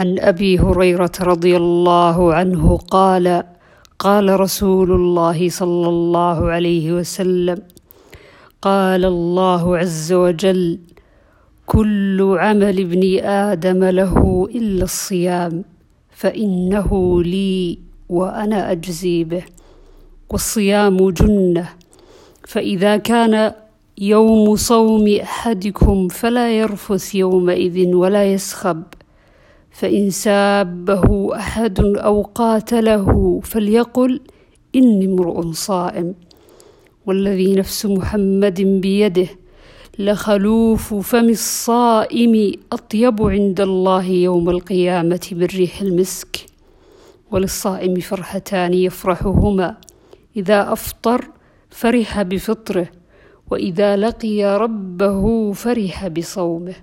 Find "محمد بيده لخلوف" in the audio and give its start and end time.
37.86-40.94